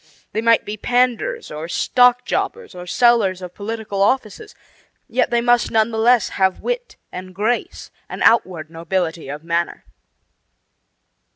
They 0.31 0.41
might 0.41 0.65
be 0.65 0.77
panders, 0.77 1.51
or 1.51 1.67
stock 1.67 2.25
jobbers, 2.25 2.73
or 2.73 2.87
sellers 2.87 3.39
of 3.39 3.53
political 3.53 4.01
offices; 4.01 4.55
yet 5.07 5.29
they 5.29 5.41
must 5.41 5.69
none 5.69 5.91
the 5.91 5.99
less 5.99 6.29
have 6.29 6.59
wit 6.59 6.97
and 7.11 7.35
grace 7.35 7.91
and 8.09 8.23
outward 8.23 8.71
nobility 8.71 9.29
of 9.29 9.43
manner. 9.43 9.85